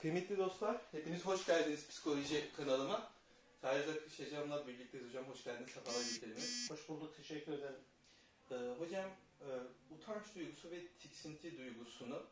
[0.00, 3.10] Kıymetli dostlar, hepiniz hoş geldiniz psikoloji kanalıma.
[3.60, 5.24] Tahir Akış hocamla birlikteyiz hocam.
[5.24, 6.70] Hoş geldiniz, sefalar getirdiniz.
[6.70, 7.80] Hoş bulduk, teşekkür ederim.
[8.50, 9.10] Ee, hocam,
[9.40, 9.48] e,
[9.94, 12.22] utanç duygusu ve tiksinti duygusunu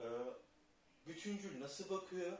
[0.00, 0.06] e,
[1.06, 2.38] bütüncül nasıl bakıyor?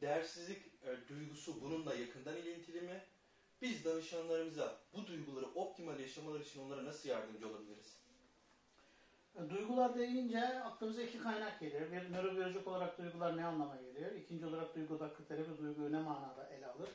[0.00, 3.04] Değersizlik e, duygusu bununla yakından ilintili mi?
[3.62, 7.96] Biz danışanlarımıza bu duyguları optimal yaşamaları için onlara nasıl yardımcı olabiliriz?
[9.50, 11.92] Duygular deyince aklımıza iki kaynak geliyor.
[11.92, 14.12] Bir nörobiyolojik olarak duygular ne anlama geliyor?
[14.12, 16.88] İkinci olarak duygu dakika terapi duyguyu ne manada ele alır?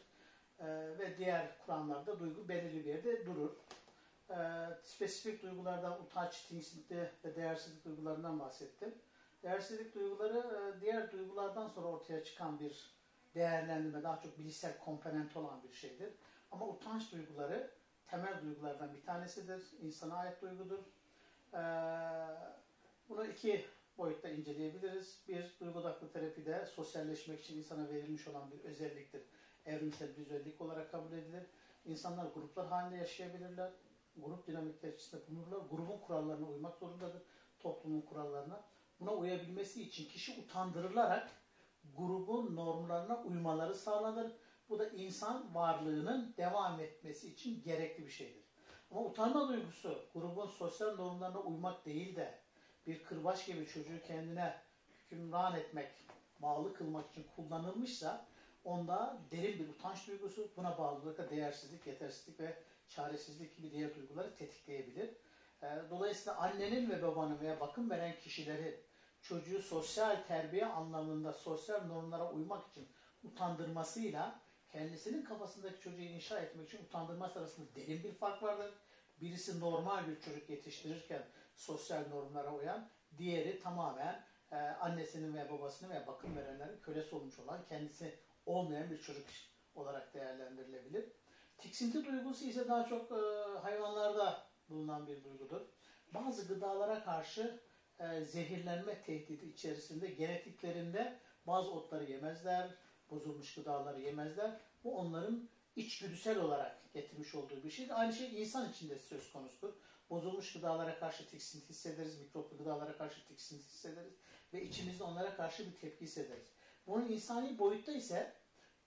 [0.60, 0.66] Ee,
[1.00, 3.52] ve diğer kuramlarda duygu belirli bir yerde durur.
[4.30, 4.36] Ee,
[4.84, 8.94] spesifik duygulardan utanç, tiksinti ve değersizlik duygularından bahsettim.
[9.44, 13.00] Değersizlik duyguları e, diğer duygulardan sonra ortaya çıkan bir
[13.36, 16.14] değerlendirme, daha çok bilişsel komponent olan bir şeydir.
[16.52, 17.72] Ama utanç duyguları
[18.08, 19.64] temel duygulardan bir tanesidir.
[19.82, 20.80] İnsana ait duygudur.
[21.54, 21.60] Ee,
[23.10, 23.66] bunu iki
[23.98, 25.24] boyutta inceleyebiliriz.
[25.28, 29.22] Bir, duygu odaklı terapide sosyalleşmek için insana verilmiş olan bir özelliktir.
[29.66, 31.44] Evrimsel bir özellik olarak kabul edilir.
[31.86, 33.72] İnsanlar gruplar halinde yaşayabilirler.
[34.18, 35.58] Grup dinamikleri içinde bulunurlar.
[35.72, 37.22] Grubun kurallarına uymak zorundadır.
[37.60, 38.64] Toplumun kurallarına.
[39.00, 41.30] Buna uyabilmesi için kişi utandırılarak
[41.98, 44.32] grubun normlarına uymaları sağlanır.
[44.70, 48.49] Bu da insan varlığının devam etmesi için gerekli bir şeydir.
[48.92, 52.40] Ama utanma duygusu grubun sosyal normlarına uymak değil de
[52.88, 54.56] bir kırbaç gibi çocuğu kendine
[54.90, 55.92] hükümran etmek,
[56.40, 58.26] bağlı kılmak için kullanılmışsa
[58.64, 64.36] onda derin bir utanç duygusu buna bağlı olarak değersizlik, yetersizlik ve çaresizlik gibi diğer duyguları
[64.36, 65.10] tetikleyebilir.
[65.90, 68.76] Dolayısıyla annenin ve babanın veya bakım veren kişilerin
[69.22, 72.88] çocuğu sosyal terbiye anlamında sosyal normlara uymak için
[73.24, 74.40] utandırmasıyla
[74.72, 78.74] kendisinin kafasındaki çocuğu inşa etmek için utandırması arasında derin bir fark vardır.
[79.22, 81.24] Birisi normal bir çocuk yetiştirirken
[81.56, 87.60] sosyal normlara uyan, diğeri tamamen e, annesinin veya babasının veya bakım verenlerin kölesi olmuş olan,
[87.70, 89.26] kendisi olmayan bir çocuk
[89.76, 91.06] olarak değerlendirilebilir.
[91.58, 93.16] Tiksinti duygusu ise daha çok e,
[93.60, 95.62] hayvanlarda bulunan bir duygudur.
[96.14, 97.60] Bazı gıdalara karşı
[98.00, 102.70] e, zehirlenme tehdidi içerisinde genetiklerinde bazı otları yemezler,
[103.12, 104.60] bozulmuş gıdaları yemezler.
[104.84, 108.02] Bu onların içgüdüsel olarak getirmiş olduğu bir şeydir.
[108.02, 109.74] Aynı şey insan için de söz konusudur.
[110.10, 114.14] Bozulmuş gıdalara karşı tiksinti hissederiz, mikroplu gıdalara karşı tiksinti hissederiz
[114.54, 116.48] ve içimizde onlara karşı bir tepki hissederiz.
[116.88, 118.34] Bunun insani boyutta ise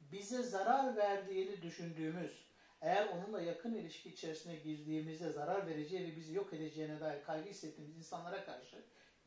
[0.01, 2.47] bize zarar verdiğini düşündüğümüz,
[2.81, 7.97] eğer onunla yakın ilişki içerisine girdiğimizde zarar vereceği ve bizi yok edeceğine dair kaygı hissettiğimiz
[7.97, 8.77] insanlara karşı,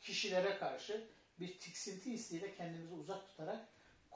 [0.02, 1.08] kişilere karşı
[1.40, 3.68] bir tiksinti hissiyle kendimizi uzak tutarak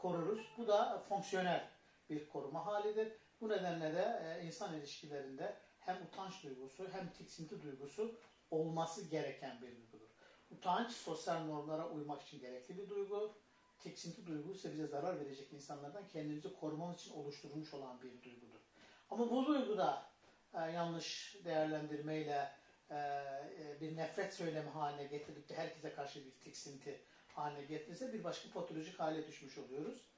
[0.01, 0.47] koruruz.
[0.57, 1.69] Bu da fonksiyonel
[2.09, 3.11] bir koruma halidir.
[3.41, 8.15] Bu nedenle de e, insan ilişkilerinde hem utanç duygusu hem tiksinti duygusu
[8.51, 10.09] olması gereken bir duygudur.
[10.51, 13.33] Utanç sosyal normlara uymak için gerekli bir duygu.
[13.79, 18.59] Tiksinti duygusu ise bize zarar verecek insanlardan kendimizi korumamız için oluşturulmuş olan bir duygudur.
[19.09, 20.05] Ama bu duyguda
[20.53, 22.51] e, yanlış değerlendirmeyle
[22.89, 27.01] e, e, bir nefret söylemi haline getirilip de herkese karşı bir tiksinti
[27.39, 30.09] haline getirirse bir başka patolojik hale düşmüş oluyoruz.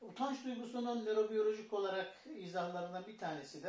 [0.00, 3.68] Utanç duygusunun nörobiyolojik olarak izahlarından bir tanesi de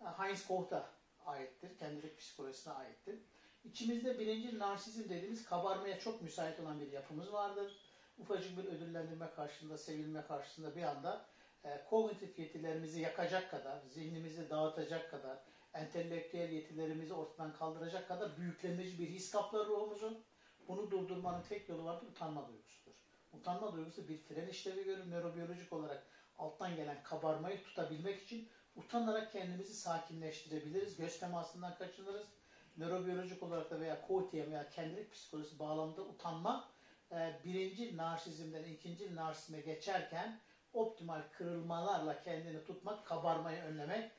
[0.00, 0.90] e, Heinz Kohta
[1.26, 1.78] aittir.
[1.78, 3.18] Kendilik psikolojisine aittir.
[3.64, 7.76] İçimizde birinci narsizm dediğimiz kabarmaya çok müsait olan bir yapımız vardır.
[8.18, 11.26] Ufacık bir ödüllendirme karşısında, sevilme karşısında bir anda
[11.64, 15.38] e, kognitif yetilerimizi yakacak kadar, zihnimizi dağıtacak kadar,
[15.74, 20.24] entelektüel yetilerimizi ortadan kaldıracak kadar büyüklemeci bir his kaplar ruhumuzu.
[20.68, 22.92] Bunu durdurmanın tek yolu vardır, utanma duygusudur.
[23.32, 25.10] Utanma duygusu bir fren işlevi görür.
[25.10, 26.06] Nörobiyolojik olarak
[26.38, 30.96] alttan gelen kabarmayı tutabilmek için utanarak kendimizi sakinleştirebiliriz.
[30.96, 32.26] Göz temasından kaçınırız.
[32.76, 36.68] Nörobiyolojik olarak da veya kotiye veya kendilik psikolojisi bağlamında utanma
[37.12, 40.40] e, birinci narsizmden ikinci narsizme geçerken
[40.72, 44.10] optimal kırılmalarla kendini tutmak, kabarmayı önlemek,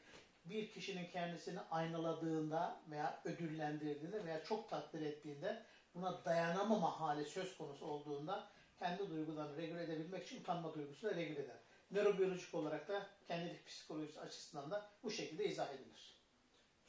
[0.46, 5.64] bir kişinin kendisini aynaladığında veya ödüllendirdiğinde veya çok takdir ettiğinde
[5.96, 8.48] buna dayanamama hali söz konusu olduğunda
[8.80, 11.58] kendi duygularını regüle edebilmek için utanma duygusunu regüle eder.
[11.92, 16.16] Nörobiyolojik olarak da kendilik psikolojisi açısından da bu şekilde izah edilir.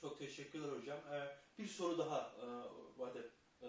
[0.01, 0.99] Çok teşekkürler hocam.
[1.13, 2.47] Ee, bir soru daha e,
[3.63, 3.69] e,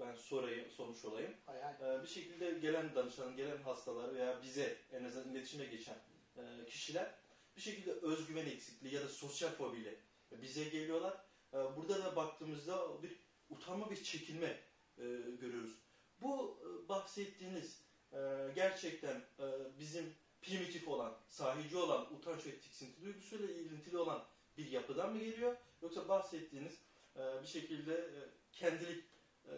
[0.00, 1.34] ben sorayım, sormuş olayım.
[1.46, 1.74] Hay hay.
[1.74, 5.96] Ee, bir şekilde gelen danışan, gelen hastalar veya bize en azından iletişime geçen
[6.36, 7.14] e, kişiler
[7.56, 9.94] bir şekilde özgüven eksikliği ya da sosyal fobiyle
[10.32, 11.24] bize geliyorlar.
[11.52, 13.23] Ee, burada da baktığımızda bir
[13.56, 14.60] utanma, bir çekinme
[14.98, 15.02] e,
[15.40, 15.78] görüyoruz.
[16.20, 17.80] Bu e, bahsettiğiniz
[18.12, 18.18] e,
[18.54, 19.46] gerçekten e,
[19.78, 24.24] bizim primitif olan, sahici olan, utanç ve tiksinti duygusuyla ilintili olan
[24.58, 25.56] bir yapıdan mı geliyor?
[25.82, 26.72] Yoksa bahsettiğiniz
[27.16, 28.18] e, bir şekilde e,
[28.52, 29.04] kendilik
[29.48, 29.54] e,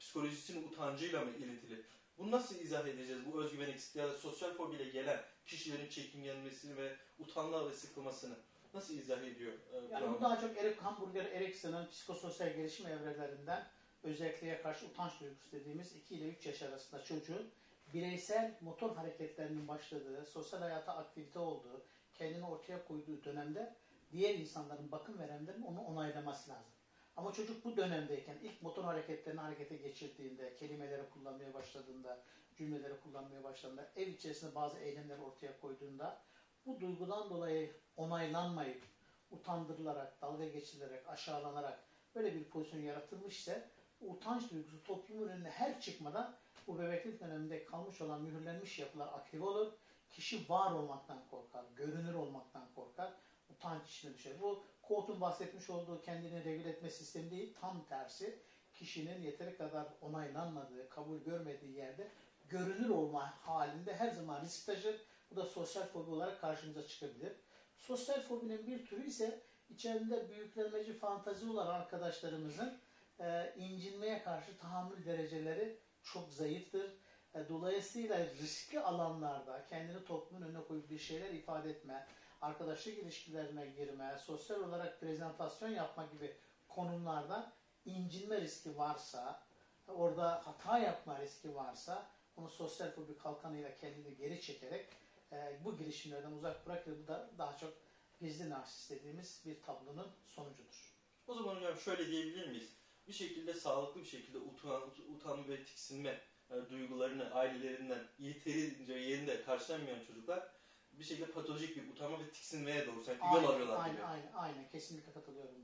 [0.00, 1.82] psikolojisinin utancıyla mı ilintili?
[2.18, 3.22] Bunu nasıl izah edeceğiz?
[3.26, 8.36] Bu özgüven eksikliği ya da sosyal fobiyle gelen kişilerin çekingenmesini ve utanma ve sıkılmasını
[8.74, 9.52] nasıl izah ediyor?
[9.52, 13.66] e, Yani bu daha çok Erik Hamburger Erikson'un psikososyal gelişim evrelerinden
[14.02, 17.50] özelliğe karşı utanç duygusu dediğimiz 2 ile 3 yaş arasında çocuğun
[17.94, 21.84] bireysel motor hareketlerinin başladığı, sosyal hayata aktivite olduğu,
[22.14, 23.76] kendini ortaya koyduğu dönemde
[24.12, 26.72] diğer insanların, bakım verenlerin onu onaylaması lazım.
[27.16, 32.18] Ama çocuk bu dönemdeyken ilk motor hareketlerini harekete geçirdiğinde, kelimeleri kullanmaya başladığında,
[32.56, 36.22] cümleleri kullanmaya başladığında, ev içerisinde bazı eylemler ortaya koyduğunda
[36.66, 38.82] bu duygudan dolayı onaylanmayıp,
[39.30, 43.68] utandırılarak, dalga geçilerek, aşağılanarak böyle bir pozisyon yaratılmış ise
[44.00, 46.34] utanç duygusu toplumun önüne her çıkmadan
[46.66, 49.72] bu bebeklik döneminde kalmış olan mühürlenmiş yapılar aktive olur.
[50.10, 53.12] Kişi var olmaktan korkar, görünür olmaktan korkar,
[53.50, 54.32] utanç içine düşer.
[54.40, 58.38] Bu Kolt'un bahsetmiş olduğu kendini regüle etme sistemi değil, tam tersi.
[58.74, 62.08] Kişinin yeteri kadar onaylanmadığı, kabul görmediği yerde
[62.48, 64.96] görünür olma halinde her zaman risk taşır.
[65.32, 67.32] Bu da sosyal fobi olarak karşımıza çıkabilir.
[67.76, 69.40] Sosyal fobinin bir türü ise
[69.70, 72.78] içerisinde büyüklenmeci fantazi olan arkadaşlarımızın
[73.20, 76.90] e, incinmeye karşı tahammül dereceleri çok zayıftır.
[77.34, 82.06] E, dolayısıyla riskli alanlarda kendini toplumun önüne koyup bir şeyler ifade etme,
[82.40, 86.36] arkadaşlık ilişkilerine girme, sosyal olarak prezentasyon yapma gibi
[86.68, 87.52] konumlarda
[87.84, 89.42] incinme riski varsa,
[89.88, 92.06] orada hata yapma riski varsa
[92.36, 94.86] onu sosyal fobi kalkanıyla kendini geri çekerek
[95.32, 96.92] e, bu girişimlerden uzak bırakır.
[97.02, 97.74] Bu da daha çok
[98.20, 100.92] gizli narsist dediğimiz bir tablonun sonucudur.
[101.26, 102.68] O zaman hocam şöyle diyebilir miyiz?
[103.08, 104.82] Bir şekilde sağlıklı bir şekilde utan,
[105.14, 106.20] utanma ve tiksinme
[106.50, 110.48] e, duygularını ailelerinden yeterince yerinde karşılanmayan çocuklar
[110.92, 114.04] bir şekilde patolojik bir utanma ve tiksinmeye doğru sanki yol arıyorlar aynen, gibi.
[114.04, 114.68] aynen, aynen.
[114.72, 115.54] Kesinlikle katılıyorum.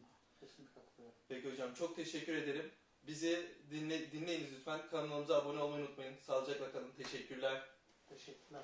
[0.41, 1.19] Kesinlikle katılıyorum.
[1.29, 2.71] Peki hocam çok teşekkür ederim.
[3.03, 4.89] Bizi dinle, dinleyiniz lütfen.
[4.91, 6.17] Kanalımıza abone olmayı unutmayın.
[6.21, 6.93] Sağlıcakla kalın.
[6.93, 7.63] Teşekkürler.
[8.09, 8.63] Teşekkürler.